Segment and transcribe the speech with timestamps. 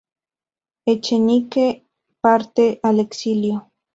[0.87, 1.85] Echenique
[2.21, 3.69] parte al exilio.